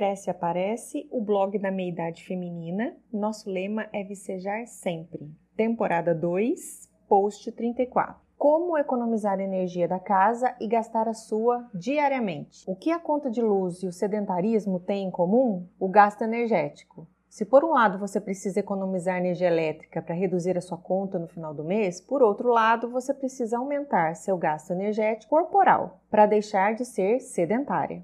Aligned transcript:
cresce 0.00 0.30
aparece 0.30 1.06
o 1.10 1.20
blog 1.20 1.58
da 1.58 1.70
meia 1.70 1.90
idade 1.90 2.24
feminina. 2.24 2.96
Nosso 3.12 3.50
lema 3.50 3.86
é 3.92 4.02
vicejar 4.02 4.66
sempre. 4.66 5.30
Temporada 5.54 6.14
2, 6.14 6.90
post 7.06 7.52
34. 7.52 8.16
Como 8.38 8.78
economizar 8.78 9.38
energia 9.40 9.86
da 9.86 9.98
casa 9.98 10.56
e 10.58 10.66
gastar 10.66 11.06
a 11.06 11.12
sua 11.12 11.68
diariamente? 11.74 12.64
O 12.66 12.74
que 12.74 12.90
a 12.90 12.98
conta 12.98 13.30
de 13.30 13.42
luz 13.42 13.82
e 13.82 13.86
o 13.86 13.92
sedentarismo 13.92 14.80
têm 14.80 15.08
em 15.08 15.10
comum? 15.10 15.68
O 15.78 15.86
gasto 15.86 16.22
energético. 16.22 17.06
Se 17.28 17.44
por 17.44 17.62
um 17.62 17.72
lado 17.72 17.98
você 17.98 18.18
precisa 18.18 18.58
economizar 18.58 19.18
energia 19.18 19.48
elétrica 19.48 20.00
para 20.00 20.14
reduzir 20.14 20.56
a 20.56 20.62
sua 20.62 20.78
conta 20.78 21.18
no 21.18 21.28
final 21.28 21.52
do 21.52 21.62
mês, 21.62 22.00
por 22.00 22.22
outro 22.22 22.48
lado 22.48 22.88
você 22.88 23.12
precisa 23.12 23.58
aumentar 23.58 24.16
seu 24.16 24.38
gasto 24.38 24.70
energético 24.70 25.36
corporal 25.36 26.00
para 26.10 26.24
deixar 26.24 26.74
de 26.74 26.86
ser 26.86 27.20
sedentária. 27.20 28.02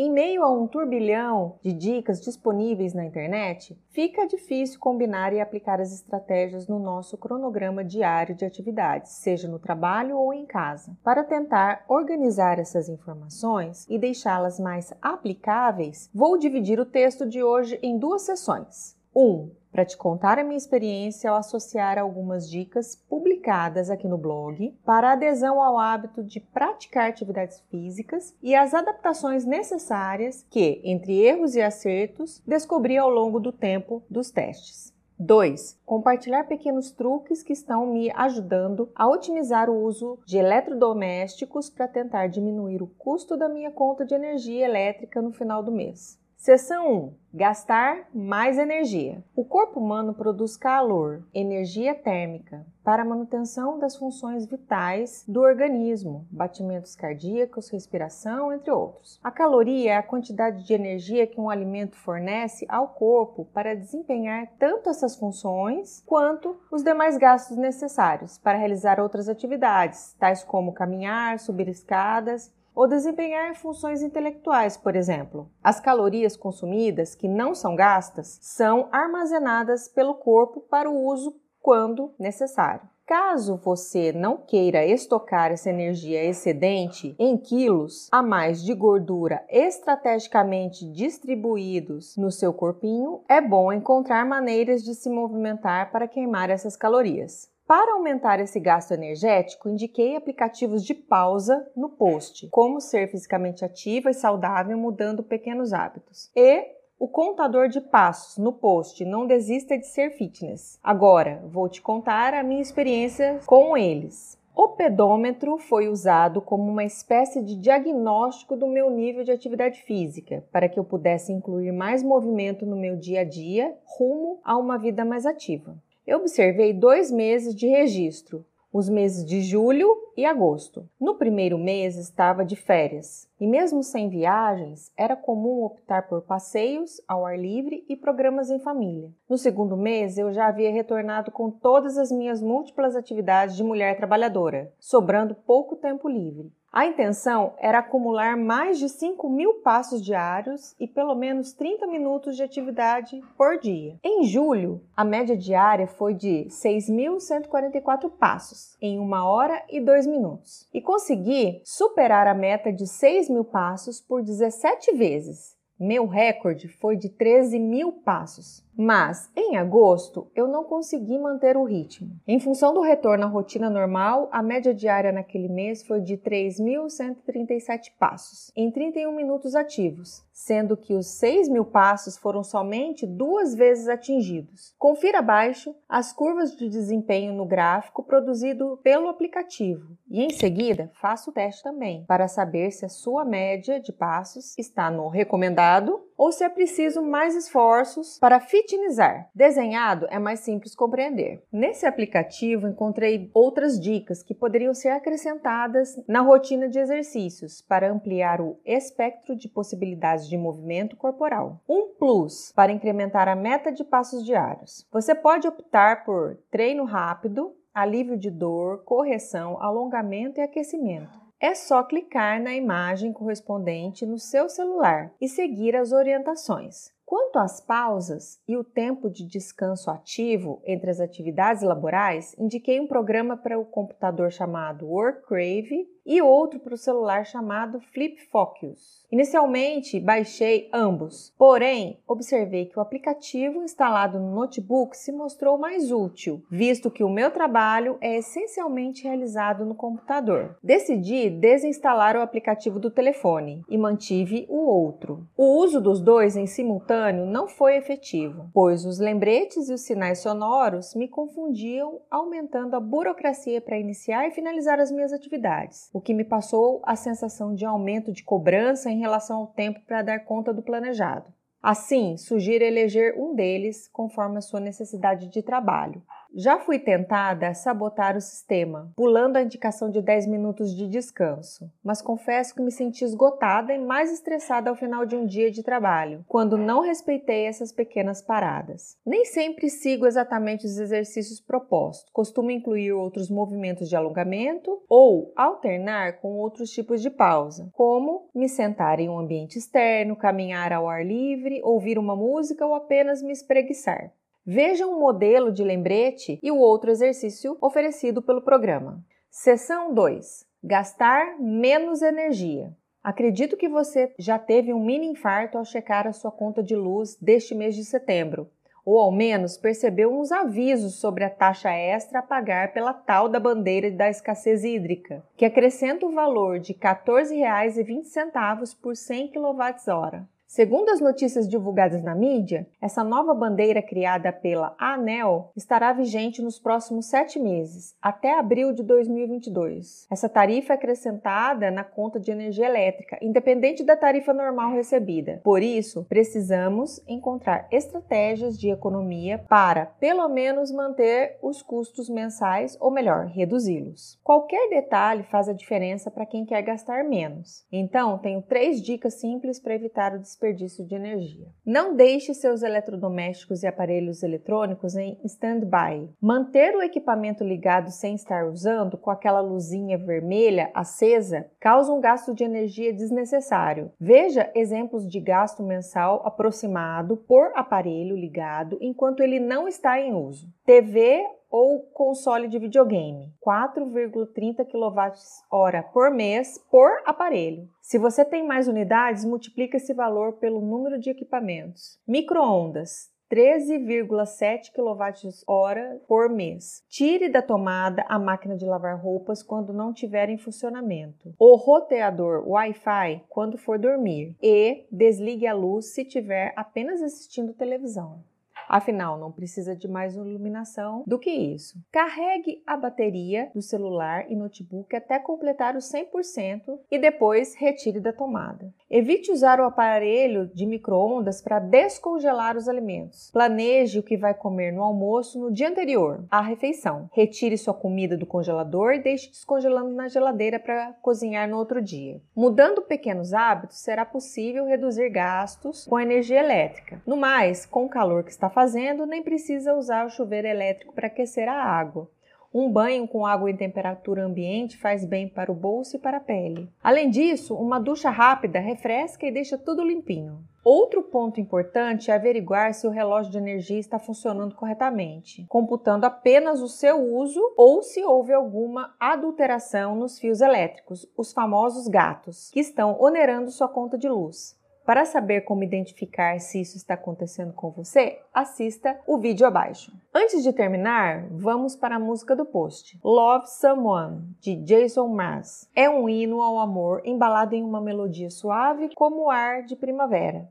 Em 0.00 0.12
meio 0.12 0.44
a 0.44 0.52
um 0.52 0.68
turbilhão 0.68 1.58
de 1.60 1.72
dicas 1.72 2.20
disponíveis 2.20 2.94
na 2.94 3.04
internet, 3.04 3.76
fica 3.90 4.28
difícil 4.28 4.78
combinar 4.78 5.32
e 5.32 5.40
aplicar 5.40 5.80
as 5.80 5.92
estratégias 5.92 6.68
no 6.68 6.78
nosso 6.78 7.18
cronograma 7.18 7.84
diário 7.84 8.32
de 8.32 8.44
atividades, 8.44 9.10
seja 9.10 9.48
no 9.48 9.58
trabalho 9.58 10.16
ou 10.16 10.32
em 10.32 10.46
casa. 10.46 10.96
Para 11.02 11.24
tentar 11.24 11.84
organizar 11.88 12.60
essas 12.60 12.88
informações 12.88 13.88
e 13.90 13.98
deixá-las 13.98 14.60
mais 14.60 14.94
aplicáveis, 15.02 16.08
vou 16.14 16.38
dividir 16.38 16.78
o 16.78 16.86
texto 16.86 17.28
de 17.28 17.42
hoje 17.42 17.76
em 17.82 17.98
duas 17.98 18.22
sessões. 18.22 18.97
1. 19.18 19.20
Um, 19.20 19.50
para 19.72 19.84
te 19.84 19.96
contar 19.96 20.38
a 20.38 20.44
minha 20.44 20.56
experiência 20.56 21.28
ao 21.28 21.36
associar 21.36 21.98
algumas 21.98 22.48
dicas 22.48 22.94
publicadas 22.94 23.90
aqui 23.90 24.06
no 24.06 24.16
blog 24.16 24.72
para 24.84 25.12
adesão 25.12 25.60
ao 25.60 25.76
hábito 25.76 26.22
de 26.22 26.38
praticar 26.38 27.10
atividades 27.10 27.60
físicas 27.68 28.34
e 28.40 28.54
as 28.54 28.72
adaptações 28.72 29.44
necessárias 29.44 30.46
que, 30.48 30.80
entre 30.84 31.20
erros 31.20 31.56
e 31.56 31.60
acertos, 31.60 32.40
descobri 32.46 32.96
ao 32.96 33.10
longo 33.10 33.40
do 33.40 33.50
tempo 33.50 34.04
dos 34.08 34.30
testes. 34.30 34.96
2. 35.18 35.80
Compartilhar 35.84 36.44
pequenos 36.44 36.92
truques 36.92 37.42
que 37.42 37.52
estão 37.52 37.86
me 37.86 38.12
ajudando 38.12 38.88
a 38.94 39.08
otimizar 39.08 39.68
o 39.68 39.82
uso 39.82 40.20
de 40.24 40.38
eletrodomésticos 40.38 41.68
para 41.68 41.88
tentar 41.88 42.28
diminuir 42.28 42.80
o 42.82 42.86
custo 42.86 43.36
da 43.36 43.48
minha 43.48 43.72
conta 43.72 44.04
de 44.04 44.14
energia 44.14 44.64
elétrica 44.64 45.20
no 45.20 45.32
final 45.32 45.60
do 45.60 45.72
mês. 45.72 46.16
Seção 46.48 46.90
1. 46.90 47.12
Gastar 47.34 48.08
mais 48.14 48.56
energia. 48.56 49.22
O 49.36 49.44
corpo 49.44 49.78
humano 49.78 50.14
produz 50.14 50.56
calor, 50.56 51.22
energia 51.34 51.94
térmica, 51.94 52.64
para 52.82 53.02
a 53.02 53.04
manutenção 53.04 53.78
das 53.78 53.94
funções 53.94 54.46
vitais 54.46 55.26
do 55.28 55.42
organismo, 55.42 56.26
batimentos 56.30 56.96
cardíacos, 56.96 57.68
respiração, 57.68 58.50
entre 58.50 58.70
outros. 58.70 59.20
A 59.22 59.30
caloria 59.30 59.90
é 59.92 59.96
a 59.98 60.02
quantidade 60.02 60.64
de 60.64 60.72
energia 60.72 61.26
que 61.26 61.38
um 61.38 61.50
alimento 61.50 61.96
fornece 61.96 62.64
ao 62.66 62.88
corpo 62.88 63.44
para 63.52 63.76
desempenhar 63.76 64.46
tanto 64.58 64.88
essas 64.88 65.16
funções 65.16 66.02
quanto 66.06 66.58
os 66.72 66.82
demais 66.82 67.18
gastos 67.18 67.58
necessários 67.58 68.38
para 68.38 68.56
realizar 68.56 68.98
outras 68.98 69.28
atividades, 69.28 70.14
tais 70.18 70.42
como 70.42 70.72
caminhar, 70.72 71.38
subir 71.38 71.68
escadas 71.68 72.50
ou 72.78 72.86
desempenhar 72.86 73.56
funções 73.56 74.02
intelectuais, 74.02 74.76
por 74.76 74.94
exemplo. 74.94 75.50
As 75.60 75.80
calorias 75.80 76.36
consumidas, 76.36 77.12
que 77.12 77.26
não 77.26 77.52
são 77.52 77.74
gastas, 77.74 78.38
são 78.40 78.88
armazenadas 78.92 79.88
pelo 79.88 80.14
corpo 80.14 80.60
para 80.60 80.88
o 80.88 81.04
uso 81.04 81.34
quando 81.60 82.14
necessário. 82.16 82.88
Caso 83.04 83.56
você 83.56 84.12
não 84.12 84.36
queira 84.36 84.86
estocar 84.86 85.50
essa 85.50 85.70
energia 85.70 86.24
excedente 86.24 87.16
em 87.18 87.36
quilos 87.36 88.06
a 88.12 88.22
mais 88.22 88.62
de 88.62 88.72
gordura 88.74 89.44
estrategicamente 89.48 90.88
distribuídos 90.92 92.16
no 92.16 92.30
seu 92.30 92.52
corpinho, 92.52 93.22
é 93.28 93.40
bom 93.40 93.72
encontrar 93.72 94.24
maneiras 94.24 94.84
de 94.84 94.94
se 94.94 95.10
movimentar 95.10 95.90
para 95.90 96.06
queimar 96.06 96.48
essas 96.48 96.76
calorias. 96.76 97.50
Para 97.68 97.92
aumentar 97.92 98.40
esse 98.40 98.58
gasto 98.58 98.92
energético, 98.92 99.68
indiquei 99.68 100.16
aplicativos 100.16 100.82
de 100.82 100.94
pausa 100.94 101.70
no 101.76 101.90
post, 101.90 102.48
como 102.48 102.80
ser 102.80 103.10
fisicamente 103.10 103.62
ativa 103.62 104.08
e 104.08 104.14
saudável 104.14 104.78
mudando 104.78 105.22
pequenos 105.22 105.74
hábitos. 105.74 106.30
E 106.34 106.64
o 106.98 107.06
contador 107.06 107.68
de 107.68 107.82
passos 107.82 108.42
no 108.42 108.54
post 108.54 109.04
Não 109.04 109.26
Desista 109.26 109.76
de 109.76 109.86
Ser 109.86 110.12
Fitness. 110.12 110.80
Agora, 110.82 111.42
vou 111.44 111.68
te 111.68 111.82
contar 111.82 112.32
a 112.32 112.42
minha 112.42 112.62
experiência 112.62 113.38
com 113.44 113.76
eles. 113.76 114.38
O 114.56 114.68
pedômetro 114.68 115.58
foi 115.58 115.88
usado 115.88 116.40
como 116.40 116.72
uma 116.72 116.84
espécie 116.84 117.42
de 117.42 117.54
diagnóstico 117.54 118.56
do 118.56 118.66
meu 118.66 118.90
nível 118.90 119.22
de 119.22 119.30
atividade 119.30 119.82
física, 119.82 120.42
para 120.50 120.70
que 120.70 120.80
eu 120.80 120.84
pudesse 120.84 121.34
incluir 121.34 121.70
mais 121.72 122.02
movimento 122.02 122.64
no 122.64 122.76
meu 122.76 122.96
dia 122.96 123.20
a 123.20 123.24
dia, 123.24 123.76
rumo 123.84 124.40
a 124.42 124.56
uma 124.56 124.78
vida 124.78 125.04
mais 125.04 125.26
ativa. 125.26 125.76
Eu 126.08 126.20
observei 126.20 126.72
dois 126.72 127.10
meses 127.10 127.54
de 127.54 127.66
registro, 127.66 128.42
os 128.72 128.88
meses 128.88 129.26
de 129.26 129.42
julho 129.42 129.94
e 130.16 130.24
agosto. 130.24 130.88
No 130.98 131.16
primeiro 131.16 131.58
mês 131.58 131.98
estava 131.98 132.46
de 132.46 132.56
férias 132.56 133.28
e, 133.38 133.46
mesmo 133.46 133.82
sem 133.82 134.08
viagens, 134.08 134.90
era 134.96 135.14
comum 135.14 135.62
optar 135.62 136.08
por 136.08 136.22
passeios 136.22 136.98
ao 137.06 137.26
ar 137.26 137.38
livre 137.38 137.84
e 137.90 137.94
programas 137.94 138.48
em 138.48 138.58
família. 138.58 139.10
No 139.28 139.36
segundo 139.36 139.76
mês, 139.76 140.16
eu 140.16 140.32
já 140.32 140.46
havia 140.46 140.72
retornado 140.72 141.30
com 141.30 141.50
todas 141.50 141.98
as 141.98 142.10
minhas 142.10 142.40
múltiplas 142.40 142.96
atividades 142.96 143.54
de 143.54 143.62
mulher 143.62 143.94
trabalhadora, 143.98 144.72
sobrando 144.80 145.34
pouco 145.34 145.76
tempo 145.76 146.08
livre. 146.08 146.50
A 146.70 146.84
intenção 146.84 147.54
era 147.58 147.78
acumular 147.78 148.36
mais 148.36 148.78
de 148.78 148.90
5 148.90 149.28
mil 149.30 149.54
passos 149.62 150.04
diários 150.04 150.76
e 150.78 150.86
pelo 150.86 151.14
menos 151.14 151.54
30 151.54 151.86
minutos 151.86 152.36
de 152.36 152.42
atividade 152.42 153.22
por 153.38 153.58
dia. 153.58 153.98
Em 154.04 154.24
julho, 154.24 154.82
a 154.94 155.02
média 155.02 155.34
diária 155.34 155.86
foi 155.86 156.12
de 156.12 156.46
6.144 156.50 158.10
passos, 158.10 158.76
em 158.82 158.98
uma 158.98 159.26
hora 159.26 159.64
e 159.70 159.80
dois 159.80 160.06
minutos. 160.06 160.68
E 160.72 160.80
consegui 160.82 161.62
superar 161.64 162.26
a 162.26 162.34
meta 162.34 162.70
de 162.70 162.86
6 162.86 163.30
mil 163.30 163.44
passos 163.44 163.98
por 163.98 164.22
17 164.22 164.92
vezes. 164.92 165.56
Meu 165.80 166.06
recorde 166.06 166.68
foi 166.68 166.96
de 166.96 167.08
13 167.08 167.58
mil 167.58 167.92
passos. 167.92 168.62
Mas 168.80 169.28
em 169.34 169.56
agosto 169.56 170.30
eu 170.36 170.46
não 170.46 170.62
consegui 170.62 171.18
manter 171.18 171.56
o 171.56 171.64
ritmo. 171.64 172.12
Em 172.28 172.38
função 172.38 172.72
do 172.72 172.80
retorno 172.80 173.24
à 173.24 173.26
rotina 173.26 173.68
normal, 173.68 174.28
a 174.30 174.40
média 174.40 174.72
diária 174.72 175.10
naquele 175.10 175.48
mês 175.48 175.84
foi 175.84 176.00
de 176.00 176.16
3.137 176.16 177.90
passos, 177.98 178.52
em 178.54 178.70
31 178.70 179.10
minutos 179.16 179.56
ativos, 179.56 180.24
sendo 180.32 180.76
que 180.76 180.94
os 180.94 181.08
6 181.08 181.48
mil 181.48 181.64
passos 181.64 182.16
foram 182.16 182.44
somente 182.44 183.04
duas 183.04 183.52
vezes 183.52 183.88
atingidos. 183.88 184.72
Confira 184.78 185.18
abaixo 185.18 185.74
as 185.88 186.12
curvas 186.12 186.54
de 186.54 186.68
desempenho 186.68 187.32
no 187.32 187.44
gráfico 187.44 188.04
produzido 188.04 188.78
pelo 188.84 189.08
aplicativo 189.08 189.98
e 190.08 190.22
em 190.22 190.30
seguida 190.30 190.92
faça 191.00 191.28
o 191.28 191.32
teste 191.32 191.64
também 191.64 192.04
para 192.06 192.28
saber 192.28 192.70
se 192.70 192.84
a 192.84 192.88
sua 192.88 193.24
média 193.24 193.80
de 193.80 193.92
passos 193.92 194.56
está 194.56 194.88
no 194.88 195.08
recomendado 195.08 196.07
ou 196.18 196.32
se 196.32 196.42
é 196.42 196.48
preciso 196.48 197.00
mais 197.00 197.36
esforços 197.36 198.18
para 198.18 198.40
fitnessar. 198.40 199.30
Desenhado 199.32 200.06
é 200.10 200.18
mais 200.18 200.40
simples 200.40 200.74
compreender. 200.74 201.44
Nesse 201.52 201.86
aplicativo 201.86 202.66
encontrei 202.66 203.30
outras 203.32 203.80
dicas 203.80 204.22
que 204.22 204.34
poderiam 204.34 204.74
ser 204.74 204.88
acrescentadas 204.88 205.96
na 206.08 206.20
rotina 206.20 206.68
de 206.68 206.80
exercícios 206.80 207.62
para 207.62 207.90
ampliar 207.90 208.40
o 208.40 208.58
espectro 208.64 209.36
de 209.36 209.48
possibilidades 209.48 210.28
de 210.28 210.36
movimento 210.36 210.96
corporal. 210.96 211.60
Um 211.68 211.94
plus 211.94 212.52
para 212.54 212.72
incrementar 212.72 213.28
a 213.28 213.36
meta 213.36 213.70
de 213.70 213.84
passos 213.84 214.24
diários. 214.24 214.84
Você 214.90 215.14
pode 215.14 215.46
optar 215.46 216.04
por 216.04 216.36
treino 216.50 216.84
rápido, 216.84 217.54
alívio 217.72 218.18
de 218.18 218.30
dor, 218.30 218.82
correção, 218.84 219.62
alongamento 219.62 220.40
e 220.40 220.42
aquecimento. 220.42 221.27
É 221.40 221.54
só 221.54 221.84
clicar 221.84 222.42
na 222.42 222.52
imagem 222.54 223.12
correspondente 223.12 224.04
no 224.04 224.18
seu 224.18 224.48
celular 224.48 225.12
e 225.20 225.28
seguir 225.28 225.76
as 225.76 225.92
orientações. 225.92 226.90
Quanto 227.06 227.38
às 227.38 227.60
pausas 227.60 228.38
e 228.46 228.56
o 228.56 228.64
tempo 228.64 229.08
de 229.08 229.24
descanso 229.24 229.88
ativo 229.88 230.60
entre 230.66 230.90
as 230.90 231.00
atividades 231.00 231.62
laborais, 231.62 232.34
indiquei 232.36 232.80
um 232.80 232.86
programa 232.86 233.36
para 233.36 233.58
o 233.58 233.64
computador 233.64 234.30
chamado 234.30 234.86
WorkCrave 234.86 235.86
e 236.08 236.22
outro 236.22 236.58
para 236.58 236.72
o 236.72 236.78
celular 236.78 237.26
chamado 237.26 237.80
Flip 237.92 238.18
Focus. 238.32 239.06
Inicialmente 239.12 240.00
baixei 240.00 240.68
ambos, 240.72 241.32
porém 241.38 241.98
observei 242.06 242.66
que 242.66 242.78
o 242.78 242.82
aplicativo 242.82 243.62
instalado 243.62 244.18
no 244.18 244.34
notebook 244.34 244.96
se 244.96 245.12
mostrou 245.12 245.56
mais 245.58 245.92
útil, 245.92 246.42
visto 246.50 246.90
que 246.90 247.04
o 247.04 247.10
meu 247.10 247.30
trabalho 247.30 247.98
é 248.00 248.16
essencialmente 248.16 249.04
realizado 249.04 249.64
no 249.64 249.74
computador. 249.74 250.56
Decidi 250.62 251.30
desinstalar 251.30 252.16
o 252.16 252.20
aplicativo 252.20 252.78
do 252.78 252.90
telefone 252.90 253.62
e 253.68 253.76
mantive 253.76 254.46
o 254.48 254.66
outro. 254.66 255.26
O 255.36 255.58
uso 255.58 255.80
dos 255.80 256.00
dois 256.00 256.36
em 256.36 256.46
simultâneo 256.46 257.26
não 257.26 257.46
foi 257.46 257.76
efetivo, 257.76 258.50
pois 258.54 258.84
os 258.84 258.98
lembretes 258.98 259.68
e 259.68 259.74
os 259.74 259.82
sinais 259.82 260.20
sonoros 260.20 260.94
me 260.94 261.08
confundiam, 261.08 262.00
aumentando 262.10 262.76
a 262.76 262.80
burocracia 262.80 263.60
para 263.60 263.78
iniciar 263.78 264.26
e 264.26 264.32
finalizar 264.32 264.80
as 264.80 264.90
minhas 264.90 265.12
atividades, 265.12 265.90
o 265.98 266.00
que 266.00 266.14
me 266.14 266.24
passou 266.24 266.80
a 266.84 266.94
sensação 266.94 267.54
de 267.54 267.64
aumento 267.64 268.12
de 268.12 268.22
cobrança 268.22 268.88
em 268.88 269.00
relação 269.00 269.38
ao 269.38 269.46
tempo 269.48 269.80
para 269.84 270.00
dar 270.00 270.20
conta 270.20 270.54
do 270.54 270.62
planejado. 270.62 271.26
Assim, 271.60 272.16
sugiro 272.16 272.62
eleger 272.62 273.18
um 273.18 273.34
deles 273.34 273.88
conforme 273.88 274.38
a 274.38 274.40
sua 274.40 274.60
necessidade 274.60 275.28
de 275.28 275.42
trabalho. 275.42 276.00
Já 276.34 276.58
fui 276.58 276.78
tentada 276.78 277.48
a 277.48 277.54
sabotar 277.54 278.16
o 278.16 278.20
sistema, 278.20 278.92
pulando 278.94 279.36
a 279.36 279.42
indicação 279.42 279.90
de 279.90 280.00
10 280.00 280.26
minutos 280.28 280.72
de 280.72 280.86
descanso, 280.86 281.68
mas 281.82 282.00
confesso 282.00 282.54
que 282.54 282.62
me 282.62 282.70
senti 282.70 283.02
esgotada 283.04 283.72
e 283.72 283.78
mais 283.78 284.12
estressada 284.12 284.70
ao 284.70 284.76
final 284.76 285.04
de 285.04 285.16
um 285.16 285.26
dia 285.26 285.50
de 285.50 285.64
trabalho, 285.64 286.24
quando 286.28 286.56
não 286.56 286.80
respeitei 286.80 287.46
essas 287.46 287.72
pequenas 287.72 288.22
paradas. 288.22 288.96
Nem 289.04 289.24
sempre 289.24 289.68
sigo 289.68 290.06
exatamente 290.06 290.64
os 290.64 290.78
exercícios 290.78 291.40
propostos, 291.40 292.08
costumo 292.12 292.52
incluir 292.52 292.92
outros 292.92 293.28
movimentos 293.28 293.88
de 293.88 293.96
alongamento 293.96 294.80
ou 294.88 295.32
alternar 295.34 296.20
com 296.20 296.38
outros 296.38 296.70
tipos 296.70 297.02
de 297.02 297.10
pausa, 297.10 297.68
como 297.72 298.28
me 298.34 298.48
sentar 298.48 299.00
em 299.00 299.08
um 299.08 299.18
ambiente 299.18 299.58
externo, 299.58 300.14
caminhar 300.14 300.72
ao 300.72 300.88
ar 300.88 301.04
livre, 301.04 301.60
ouvir 301.64 301.98
uma 301.98 302.14
música 302.14 302.64
ou 302.64 302.74
apenas 302.74 303.22
me 303.22 303.32
espreguiçar. 303.32 304.12
Veja 304.50 304.86
um 304.86 304.98
modelo 304.98 305.52
de 305.52 305.62
lembrete 305.62 306.38
e 306.42 306.50
o 306.50 306.56
outro 306.56 306.90
exercício 306.90 307.58
oferecido 307.60 308.22
pelo 308.22 308.40
programa. 308.40 309.04
Seção 309.30 309.92
2: 309.92 310.46
Gastar 310.64 311.38
menos 311.38 312.00
energia. 312.00 312.74
Acredito 313.04 313.58
que 313.58 313.68
você 313.68 314.10
já 314.18 314.38
teve 314.38 314.72
um 314.72 314.82
mini 314.82 315.08
infarto 315.08 315.58
ao 315.58 315.66
checar 315.66 316.06
a 316.06 316.14
sua 316.14 316.32
conta 316.32 316.62
de 316.62 316.74
luz 316.74 317.14
deste 317.20 317.54
mês 317.54 317.76
de 317.76 317.84
setembro, 317.84 318.50
ou 318.86 318.98
ao 318.98 319.12
menos 319.12 319.58
percebeu 319.58 320.18
uns 320.18 320.32
avisos 320.32 320.94
sobre 320.94 321.24
a 321.24 321.30
taxa 321.30 321.70
extra 321.70 322.20
a 322.20 322.22
pagar 322.22 322.72
pela 322.72 322.94
tal 322.94 323.28
da 323.28 323.38
bandeira 323.38 323.90
da 323.90 324.08
escassez 324.08 324.64
hídrica, 324.64 325.22
que 325.36 325.44
acrescenta 325.44 326.06
o 326.06 326.14
valor 326.14 326.58
de 326.58 326.72
R$ 326.72 326.78
14,20 326.78 328.78
por 328.80 328.96
100 328.96 329.28
kWh. 329.28 330.37
Segundo 330.50 330.88
as 330.88 330.98
notícias 330.98 331.46
divulgadas 331.46 332.02
na 332.02 332.14
mídia, 332.14 332.66
essa 332.80 333.04
nova 333.04 333.34
bandeira 333.34 333.82
criada 333.82 334.32
pela 334.32 334.74
ANEL 334.78 335.52
estará 335.54 335.92
vigente 335.92 336.40
nos 336.40 336.58
próximos 336.58 337.04
sete 337.04 337.38
meses, 337.38 337.94
até 338.00 338.32
abril 338.38 338.72
de 338.72 338.82
2022. 338.82 340.06
Essa 340.10 340.26
tarifa 340.26 340.72
é 340.72 340.76
acrescentada 340.76 341.70
na 341.70 341.84
conta 341.84 342.18
de 342.18 342.30
energia 342.30 342.64
elétrica, 342.64 343.18
independente 343.20 343.84
da 343.84 343.94
tarifa 343.94 344.32
normal 344.32 344.72
recebida. 344.72 345.38
Por 345.44 345.62
isso, 345.62 346.06
precisamos 346.08 346.98
encontrar 347.06 347.68
estratégias 347.70 348.58
de 348.58 348.70
economia 348.70 349.44
para, 349.50 349.84
pelo 349.84 350.26
menos, 350.30 350.72
manter 350.72 351.38
os 351.42 351.60
custos 351.60 352.08
mensais, 352.08 352.74
ou 352.80 352.90
melhor, 352.90 353.26
reduzi-los. 353.26 354.18
Qualquer 354.24 354.70
detalhe 354.70 355.24
faz 355.24 355.46
a 355.46 355.52
diferença 355.52 356.10
para 356.10 356.24
quem 356.24 356.46
quer 356.46 356.62
gastar 356.62 357.04
menos. 357.04 357.66
Então, 357.70 358.16
tenho 358.16 358.40
três 358.40 358.80
dicas 358.80 359.20
simples 359.20 359.60
para 359.60 359.74
evitar 359.74 360.14
o 360.14 360.18
desperdício 360.38 360.86
de 360.86 360.94
energia. 360.94 361.48
Não 361.66 361.94
deixe 361.94 362.32
seus 362.32 362.62
eletrodomésticos 362.62 363.62
e 363.62 363.66
aparelhos 363.66 364.22
eletrônicos 364.22 364.94
em 364.96 365.18
stand-by. 365.24 366.08
Manter 366.20 366.76
o 366.76 366.82
equipamento 366.82 367.42
ligado 367.42 367.90
sem 367.90 368.14
estar 368.14 368.46
usando, 368.46 368.96
com 368.96 369.10
aquela 369.10 369.40
luzinha 369.40 369.98
vermelha 369.98 370.70
acesa, 370.72 371.46
causa 371.58 371.92
um 371.92 372.00
gasto 372.00 372.32
de 372.32 372.44
energia 372.44 372.92
desnecessário. 372.92 373.90
Veja 374.00 374.50
exemplos 374.54 375.08
de 375.08 375.20
gasto 375.20 375.62
mensal 375.62 376.22
aproximado 376.24 377.16
por 377.16 377.50
aparelho 377.56 378.16
ligado 378.16 378.78
enquanto 378.80 379.20
ele 379.20 379.40
não 379.40 379.66
está 379.66 380.00
em 380.00 380.14
uso. 380.14 380.48
TV 380.64 381.24
ou 381.50 381.80
console 381.92 382.48
de 382.48 382.58
videogame, 382.58 383.32
4,30 383.44 384.64
kWh 384.64 385.92
por 385.92 386.10
mês 386.10 386.58
por 386.70 386.90
aparelho. 387.04 387.68
Se 387.80 387.98
você 387.98 388.24
tem 388.24 388.46
mais 388.46 388.68
unidades, 388.68 389.24
multiplica 389.24 389.76
esse 389.76 389.94
valor 389.94 390.34
pelo 390.34 390.60
número 390.60 390.98
de 390.98 391.10
equipamentos. 391.10 391.98
Microondas, 392.06 393.10
13,7 393.30 394.72
kWh 394.72 395.98
por 396.06 396.30
mês. 396.30 396.82
Tire 396.88 397.28
da 397.28 397.42
tomada 397.42 398.04
a 398.08 398.18
máquina 398.18 398.56
de 398.56 398.64
lavar 398.64 398.98
roupas 398.98 399.42
quando 399.42 399.72
não 399.72 399.92
tiver 399.92 400.30
em 400.30 400.38
funcionamento. 400.38 401.34
O 401.38 401.54
roteador 401.56 402.48
Wi-Fi 402.48 403.24
quando 403.28 403.58
for 403.58 403.78
dormir. 403.78 404.34
E 404.42 404.86
desligue 404.90 405.46
a 405.46 405.54
luz 405.54 405.92
se 405.92 406.04
tiver 406.04 406.54
apenas 406.56 407.02
assistindo 407.02 407.52
televisão. 407.52 408.24
Afinal, 408.68 409.18
não 409.18 409.32
precisa 409.32 409.74
de 409.74 409.88
mais 409.88 410.14
iluminação 410.14 411.02
do 411.06 411.18
que 411.18 411.30
isso. 411.30 411.78
Carregue 411.90 412.62
a 412.66 412.76
bateria 412.76 413.50
do 413.54 413.62
celular 413.62 414.30
e 414.30 414.36
notebook 414.36 414.94
até 414.94 415.18
completar 415.18 415.76
os 415.76 415.90
100% 415.90 416.78
e 416.90 416.98
depois 416.98 417.54
retire 417.54 418.00
da 418.00 418.12
tomada. 418.12 418.72
Evite 418.90 419.30
usar 419.30 419.60
o 419.60 419.64
aparelho 419.64 420.46
de 420.54 420.66
micro-ondas 420.66 421.40
para 421.40 421.58
descongelar 421.58 422.56
os 422.56 422.68
alimentos. 422.68 423.30
Planeje 423.30 423.98
o 423.98 424.02
que 424.02 424.16
vai 424.16 424.34
comer 424.34 424.72
no 424.72 424.82
almoço 424.82 425.38
no 425.38 425.52
dia 425.52 425.68
anterior 425.68 426.24
à 426.30 426.40
refeição. 426.40 427.08
Retire 427.12 427.56
sua 427.56 427.74
comida 427.74 428.16
do 428.16 428.26
congelador 428.26 428.92
e 428.92 429.02
deixe 429.02 429.30
descongelando 429.30 429.90
na 429.90 430.08
geladeira 430.08 430.58
para 430.58 430.92
cozinhar 431.02 431.48
no 431.48 431.56
outro 431.56 431.80
dia. 431.80 432.20
Mudando 432.34 432.82
pequenos 432.82 433.32
hábitos, 433.32 433.78
será 433.78 434.04
possível 434.04 434.64
reduzir 434.64 435.10
gastos 435.10 435.86
com 435.86 436.00
energia 436.00 436.40
elétrica. 436.40 437.00
No 437.06 437.16
mais, 437.16 437.66
com 437.66 437.84
o 437.84 437.88
calor 437.88 438.24
que 438.24 438.30
está 438.30 438.48
fazendo, 438.58 439.06
nem 439.06 439.22
precisa 439.22 439.76
usar 439.76 440.04
o 440.04 440.10
chuveiro 440.10 440.48
elétrico 440.48 440.92
para 440.92 441.06
aquecer 441.06 441.48
a 441.48 441.62
água. 441.62 442.10
Um 442.52 442.68
banho 442.68 443.06
com 443.06 443.24
água 443.24 443.48
em 443.48 443.56
temperatura 443.56 444.24
ambiente 444.24 444.76
faz 444.76 445.04
bem 445.04 445.28
para 445.28 445.52
o 445.52 445.54
bolso 445.54 445.94
e 445.94 445.98
para 446.00 446.16
a 446.16 446.20
pele. 446.20 446.68
Além 446.82 447.08
disso, 447.08 447.54
uma 447.54 447.78
ducha 447.78 448.10
rápida 448.10 448.58
refresca 448.58 449.24
e 449.24 449.30
deixa 449.30 449.56
tudo 449.56 449.84
limpinho. 449.84 450.40
Outro 450.64 451.04
ponto 451.04 451.40
importante 451.40 452.10
é 452.10 452.14
averiguar 452.14 452.74
se 452.74 452.84
o 452.84 452.90
relógio 452.90 453.30
de 453.30 453.38
energia 453.38 453.78
está 453.78 453.96
funcionando 453.96 454.56
corretamente, 454.56 455.46
computando 455.48 456.04
apenas 456.04 456.60
o 456.60 456.66
seu 456.66 456.98
uso 456.98 457.40
ou 457.56 457.80
se 457.84 458.04
houve 458.04 458.32
alguma 458.32 458.92
adulteração 458.98 459.94
nos 459.94 460.18
fios 460.18 460.40
elétricos, 460.40 461.06
os 461.16 461.32
famosos 461.32 461.86
gatos, 461.86 462.50
que 462.50 462.58
estão 462.58 463.00
onerando 463.00 463.52
sua 463.52 463.68
conta 463.68 463.96
de 463.96 464.08
luz. 464.08 464.57
Para 464.88 465.04
saber 465.04 465.42
como 465.42 465.62
identificar 465.62 466.40
se 466.40 466.62
isso 466.62 466.78
está 466.78 466.94
acontecendo 466.94 467.52
com 467.52 467.70
você, 467.70 468.22
assista 468.32 468.98
o 469.06 469.18
vídeo 469.18 469.46
abaixo. 469.46 469.92
Antes 470.14 470.42
de 470.42 470.50
terminar, 470.50 471.28
vamos 471.30 471.76
para 471.76 471.96
a 471.96 471.98
música 471.98 472.34
do 472.34 472.46
post. 472.46 472.98
Love 473.04 473.46
Someone, 473.50 474.34
de 474.40 474.56
Jason 474.56 475.08
Mraz. 475.08 475.68
É 475.76 475.90
um 475.90 476.08
hino 476.08 476.40
ao 476.40 476.58
amor 476.58 477.02
embalado 477.04 477.54
em 477.54 477.62
uma 477.62 477.82
melodia 477.82 478.30
suave 478.30 478.88
como 478.94 479.24
o 479.24 479.30
ar 479.30 479.62
de 479.62 479.76
primavera. 479.76 480.48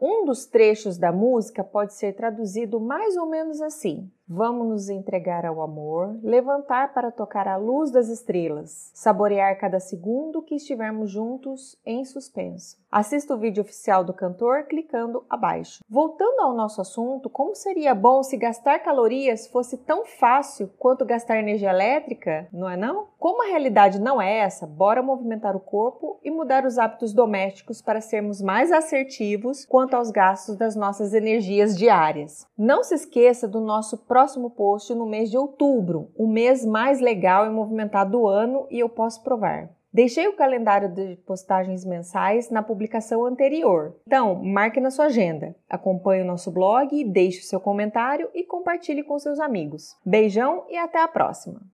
Um 0.00 0.24
dos 0.24 0.46
trechos 0.46 0.96
da 0.96 1.10
música 1.10 1.64
pode 1.64 1.94
ser 1.94 2.12
traduzido 2.12 2.78
mais 2.78 3.16
ou 3.16 3.26
menos 3.26 3.60
assim: 3.60 4.08
Vamos 4.26 4.68
nos 4.68 4.88
entregar 4.88 5.44
ao 5.44 5.60
amor, 5.60 6.18
levantar 6.22 6.94
para 6.94 7.12
tocar 7.12 7.46
a 7.46 7.58
luz 7.58 7.90
das 7.90 8.08
estrelas, 8.08 8.90
saborear 8.94 9.58
cada 9.58 9.78
segundo 9.78 10.40
que 10.40 10.54
estivermos 10.54 11.10
juntos 11.10 11.78
em 11.84 12.06
suspenso. 12.06 12.82
Assista 12.90 13.34
o 13.34 13.38
vídeo 13.38 13.60
oficial 13.60 14.02
do 14.02 14.14
cantor 14.14 14.64
clicando 14.64 15.26
abaixo. 15.28 15.84
Voltando 15.90 16.40
ao 16.40 16.54
nosso 16.54 16.80
assunto, 16.80 17.28
como 17.28 17.54
seria 17.54 17.94
bom 17.94 18.22
se 18.22 18.38
gastar 18.38 18.78
calorias 18.78 19.46
fosse 19.46 19.76
tão 19.76 20.06
fácil 20.06 20.70
quanto 20.78 21.04
gastar 21.04 21.38
energia 21.38 21.70
elétrica, 21.70 22.48
não 22.50 22.70
é 22.70 22.78
não? 22.78 23.08
Como 23.18 23.42
a 23.42 23.48
realidade 23.48 24.00
não 24.00 24.22
é 24.22 24.38
essa, 24.38 24.66
bora 24.66 25.02
movimentar 25.02 25.54
o 25.54 25.60
corpo 25.60 26.18
e 26.22 26.30
mudar 26.30 26.64
os 26.64 26.78
hábitos 26.78 27.12
domésticos 27.12 27.82
para 27.82 28.00
sermos 28.00 28.40
mais 28.40 28.72
assertivos 28.72 29.66
quanto 29.66 29.94
aos 29.94 30.10
gastos 30.10 30.56
das 30.56 30.74
nossas 30.76 31.12
energias 31.12 31.76
diárias. 31.76 32.46
Não 32.56 32.84
se 32.84 32.94
esqueça 32.94 33.46
do 33.46 33.60
nosso 33.60 33.98
próximo 34.14 34.48
post 34.48 34.94
no 34.94 35.06
mês 35.06 35.28
de 35.28 35.36
outubro, 35.36 36.08
o 36.16 36.28
mês 36.28 36.64
mais 36.64 37.00
legal 37.00 37.46
e 37.46 37.50
movimentado 37.50 38.12
do 38.12 38.28
ano, 38.28 38.64
e 38.70 38.78
eu 38.78 38.88
posso 38.88 39.20
provar. 39.24 39.70
Deixei 39.92 40.28
o 40.28 40.36
calendário 40.36 40.88
de 40.88 41.16
postagens 41.26 41.84
mensais 41.84 42.48
na 42.48 42.62
publicação 42.62 43.26
anterior. 43.26 43.96
Então, 44.06 44.36
marque 44.36 44.78
na 44.78 44.92
sua 44.92 45.06
agenda. 45.06 45.56
Acompanhe 45.68 46.22
o 46.22 46.26
nosso 46.26 46.52
blog, 46.52 47.02
deixe 47.02 47.40
o 47.40 47.44
seu 47.44 47.58
comentário 47.58 48.30
e 48.32 48.44
compartilhe 48.44 49.02
com 49.02 49.18
seus 49.18 49.40
amigos. 49.40 49.96
Beijão 50.06 50.64
e 50.68 50.78
até 50.78 51.02
a 51.02 51.08
próxima! 51.08 51.60